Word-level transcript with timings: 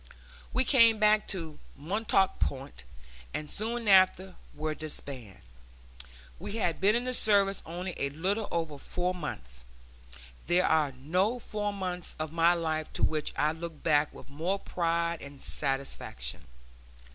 We 0.51 0.63
came 0.63 0.97
back 0.97 1.27
to 1.27 1.59
Montauk 1.75 2.39
Point 2.39 2.85
and 3.35 3.51
soon 3.51 3.87
after 3.87 4.33
were 4.55 4.73
disbanded. 4.73 5.43
We 6.39 6.53
had 6.53 6.81
been 6.81 6.95
in 6.95 7.03
the 7.03 7.13
service 7.13 7.61
only 7.67 7.93
a 7.97 8.09
little 8.09 8.47
over 8.49 8.79
four 8.79 9.13
months. 9.13 9.63
There 10.47 10.65
are 10.65 10.91
no 10.93 11.37
four 11.37 11.71
months 11.71 12.15
of 12.17 12.31
my 12.31 12.55
life 12.55 12.91
to 12.93 13.03
which 13.03 13.31
I 13.37 13.51
look 13.51 13.83
back 13.83 14.11
with 14.11 14.27
more 14.27 14.57
pride 14.57 15.21
and 15.21 15.39
satisfaction. 15.39 16.47